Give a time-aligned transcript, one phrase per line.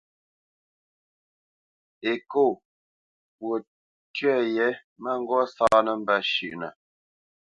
[2.11, 2.45] Ekô
[3.35, 3.53] fwo
[4.15, 4.67] tyə yě
[5.01, 6.69] má ŋgó sáánə̄ mbə́ shʉ́ʼnə.